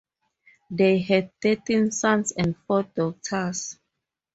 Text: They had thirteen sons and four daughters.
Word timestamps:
They 0.71 0.97
had 0.97 1.31
thirteen 1.39 1.91
sons 1.91 2.31
and 2.31 2.55
four 2.65 2.81
daughters. 2.81 3.77